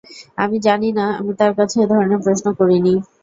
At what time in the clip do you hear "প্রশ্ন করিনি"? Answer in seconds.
2.25-2.93